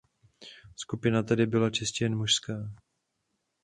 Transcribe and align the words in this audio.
Skupina 0.75 1.23
tedy 1.23 1.45
byla 1.47 1.69
čistě 1.69 2.05
jen 2.05 2.15
mužská. 2.17 2.69